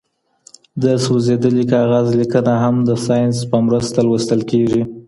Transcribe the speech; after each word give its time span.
د 0.83 0.83
سوزېدلي 1.05 1.65
کاغذ 1.73 2.07
لیکنه 2.19 2.53
هم 2.63 2.75
د 2.89 2.89
ساینس 3.05 3.37
په 3.51 3.57
مرسته 3.67 3.99
لوستل 4.07 4.41
کیږي. 4.51 4.81